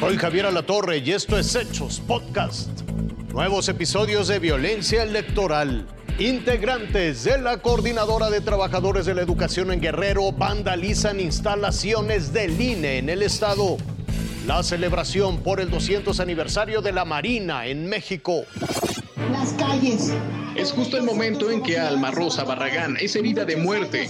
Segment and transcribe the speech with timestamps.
[0.00, 2.68] Soy Javier Alatorre y esto es Hechos Podcast.
[3.32, 5.88] Nuevos episodios de violencia electoral.
[6.20, 12.98] Integrantes de la Coordinadora de Trabajadores de la Educación en Guerrero vandalizan instalaciones del INE
[12.98, 13.76] en el estado.
[14.46, 18.44] La celebración por el 200 aniversario de la Marina en México.
[19.32, 20.12] Las calles.
[20.54, 24.08] Es justo el momento en que Alma Rosa Barragán es herida de muerte.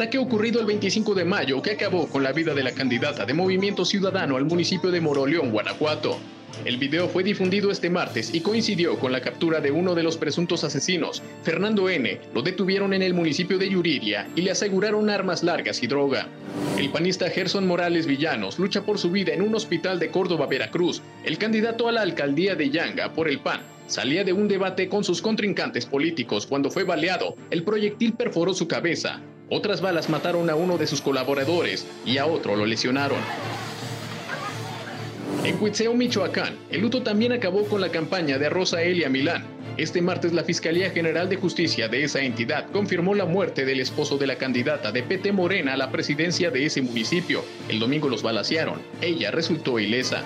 [0.00, 3.34] Ataque ocurrido el 25 de mayo que acabó con la vida de la candidata de
[3.34, 6.16] Movimiento Ciudadano al municipio de Moroleón, Guanajuato.
[6.64, 10.16] El video fue difundido este martes y coincidió con la captura de uno de los
[10.16, 12.18] presuntos asesinos, Fernando N.
[12.32, 16.28] Lo detuvieron en el municipio de Yuriria y le aseguraron armas largas y droga.
[16.78, 21.02] El panista Gerson Morales Villanos lucha por su vida en un hospital de Córdoba, Veracruz.
[21.24, 25.04] El candidato a la alcaldía de Yanga por el PAN salía de un debate con
[25.04, 27.36] sus contrincantes políticos cuando fue baleado.
[27.50, 29.20] El proyectil perforó su cabeza.
[29.50, 33.18] Otras balas mataron a uno de sus colaboradores y a otro lo lesionaron.
[35.44, 39.44] En Cuitzeo, Michoacán, el luto también acabó con la campaña de Rosa Elia Milán.
[39.76, 44.18] Este martes la Fiscalía General de Justicia de esa entidad confirmó la muerte del esposo
[44.18, 47.42] de la candidata de PT Morena a la presidencia de ese municipio.
[47.68, 48.80] El domingo los balacearon.
[49.00, 50.24] Ella resultó ilesa.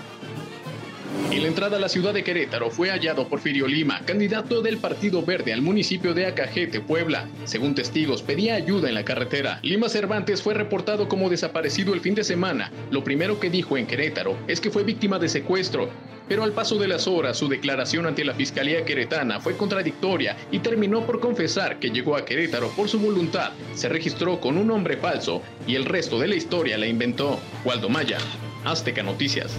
[1.31, 5.23] En la entrada a la ciudad de Querétaro fue hallado Porfirio Lima, candidato del Partido
[5.23, 7.29] Verde al municipio de Acajete, Puebla.
[7.45, 9.59] Según testigos, pedía ayuda en la carretera.
[9.62, 12.70] Lima Cervantes fue reportado como desaparecido el fin de semana.
[12.91, 15.91] Lo primero que dijo en Querétaro es que fue víctima de secuestro.
[16.29, 20.61] Pero al paso de las horas, su declaración ante la Fiscalía Queretana fue contradictoria y
[20.61, 24.97] terminó por confesar que llegó a Querétaro por su voluntad, se registró con un nombre
[24.97, 27.39] falso y el resto de la historia la inventó.
[27.65, 28.19] Waldo Maya,
[28.65, 29.59] Azteca Noticias.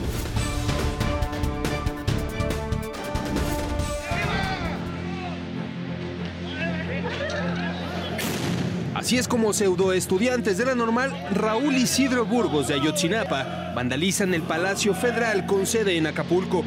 [8.95, 14.41] Así es como pseudo estudiantes de la normal Raúl Isidro Burgos de Ayotzinapa vandalizan el
[14.41, 16.63] Palacio Federal con sede en Acapulco.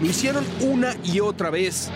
[0.00, 1.90] Lo hicieron una y otra vez.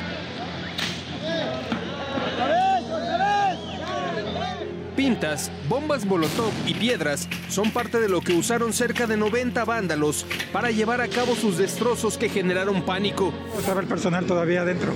[4.97, 10.27] Pintas, bombas molotov y piedras son parte de lo que usaron cerca de 90 vándalos
[10.53, 13.33] para llevar a cabo sus destrozos que generaron pánico.
[13.59, 14.93] Estaba el personal todavía adentro.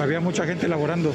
[0.00, 1.12] Había mucha gente laborando.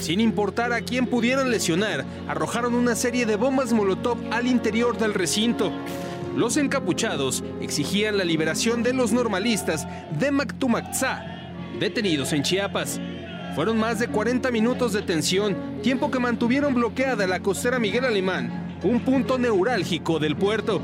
[0.00, 5.14] Sin importar a quién pudieran lesionar, arrojaron una serie de bombas molotov al interior del
[5.14, 5.72] recinto.
[6.36, 9.86] Los encapuchados exigían la liberación de los normalistas
[10.18, 11.24] de Mactumaxá,
[11.80, 13.00] detenidos en Chiapas.
[13.56, 18.78] Fueron más de 40 minutos de tensión, tiempo que mantuvieron bloqueada la costera Miguel Alemán,
[18.82, 20.82] un punto neurálgico del puerto.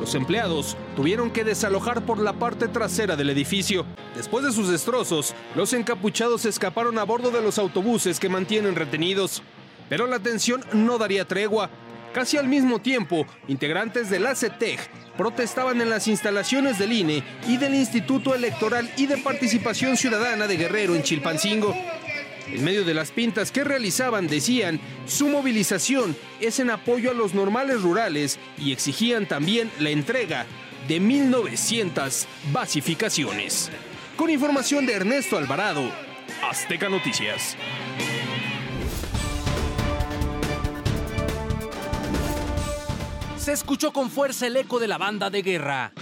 [0.00, 3.84] Los empleados tuvieron que desalojar por la parte trasera del edificio.
[4.16, 9.42] Después de sus destrozos, los encapuchados escaparon a bordo de los autobuses que mantienen retenidos.
[9.90, 11.68] Pero la tensión no daría tregua.
[12.14, 14.78] Casi al mismo tiempo, integrantes del ACETEG
[15.18, 20.56] protestaban en las instalaciones del INE y del Instituto Electoral y de Participación Ciudadana de
[20.56, 21.74] Guerrero en Chilpancingo.
[22.54, 27.34] En medio de las pintas que realizaban decían, su movilización es en apoyo a los
[27.34, 30.46] normales rurales y exigían también la entrega
[30.86, 33.72] de 1.900 basificaciones.
[34.16, 35.82] Con información de Ernesto Alvarado,
[36.48, 37.56] Azteca Noticias.
[43.36, 45.92] Se escuchó con fuerza el eco de la banda de guerra.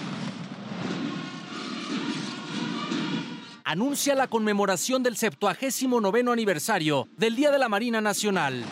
[3.72, 8.62] Anuncia la conmemoración del 79 aniversario del Día de la Marina Nacional.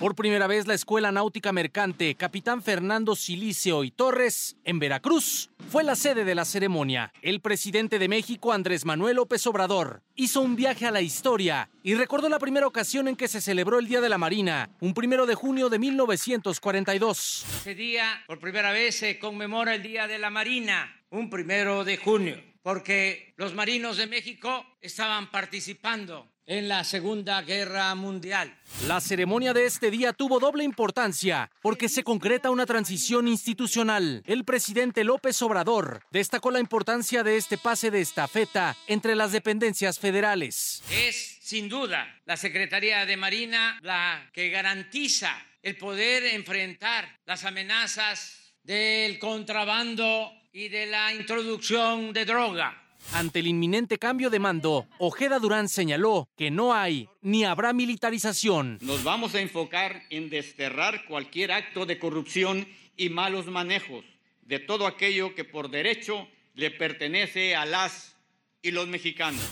[0.00, 5.84] Por primera vez la Escuela Náutica Mercante Capitán Fernando Silicio y Torres, en Veracruz, fue
[5.84, 7.12] la sede de la ceremonia.
[7.20, 11.96] El presidente de México, Andrés Manuel López Obrador, hizo un viaje a la historia y
[11.96, 15.26] recordó la primera ocasión en que se celebró el Día de la Marina, un primero
[15.26, 17.44] de junio de 1942.
[17.60, 21.96] Ese día, por primera vez, se conmemora el Día de la Marina, un primero de
[21.96, 28.58] junio, porque los marinos de México estaban participando en la Segunda Guerra Mundial.
[28.86, 34.22] La ceremonia de este día tuvo doble importancia porque se concreta una transición institucional.
[34.26, 39.98] El presidente López Obrador destacó la importancia de este pase de estafeta entre las dependencias
[39.98, 40.82] federales.
[40.90, 48.54] Es, sin duda, la Secretaría de Marina la que garantiza el poder enfrentar las amenazas
[48.62, 55.38] del contrabando y de la introducción de droga ante el inminente cambio de mando, Ojeda
[55.38, 58.78] Durán señaló que no hay ni habrá militarización.
[58.82, 62.66] Nos vamos a enfocar en desterrar cualquier acto de corrupción
[62.96, 64.04] y malos manejos
[64.42, 68.16] de todo aquello que por derecho le pertenece a las
[68.62, 69.42] y los mexicanos.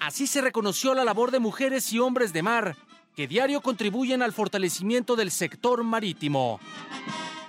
[0.00, 2.76] Así se reconoció la labor de mujeres y hombres de mar
[3.14, 6.58] que diario contribuyen al fortalecimiento del sector marítimo.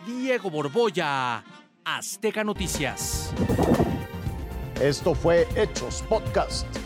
[0.05, 1.43] Diego Borboya,
[1.85, 3.31] Azteca Noticias.
[4.81, 6.80] Esto fue Hechos Podcast.